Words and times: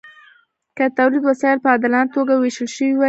که 0.77 0.85
د 0.89 0.93
تولید 0.97 1.23
وسایل 1.25 1.57
په 1.61 1.69
عادلانه 1.73 2.13
توګه 2.15 2.33
ویشل 2.35 2.67
شوي 2.75 2.89
وای. 2.93 2.99